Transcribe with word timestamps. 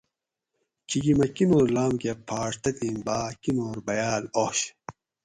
کھِیکی 0.87 1.13
مٞہ 1.17 1.27
کِینو 1.35 1.59
لام 1.75 1.93
کٞہ 2.01 2.13
پھاٞݭ 2.27 2.53
تتھی 2.63 2.89
ما 3.05 3.17
کِینور 3.41 3.77
بھیاٞل 3.85 4.23
آش 4.43 4.59